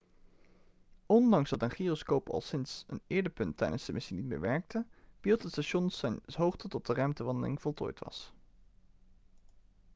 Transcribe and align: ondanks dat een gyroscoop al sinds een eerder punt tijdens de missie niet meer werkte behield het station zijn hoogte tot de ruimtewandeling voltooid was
ondanks 1.05 1.49
dat 1.49 1.61
een 1.61 1.71
gyroscoop 1.71 2.29
al 2.29 2.41
sinds 2.41 2.83
een 2.87 3.01
eerder 3.07 3.31
punt 3.31 3.57
tijdens 3.57 3.85
de 3.85 3.93
missie 3.93 4.15
niet 4.15 4.25
meer 4.25 4.39
werkte 4.39 4.85
behield 5.19 5.41
het 5.43 5.51
station 5.51 5.91
zijn 5.91 6.19
hoogte 6.35 6.67
tot 6.67 6.85
de 6.85 6.93
ruimtewandeling 6.93 7.61
voltooid 7.61 7.99
was 7.99 8.33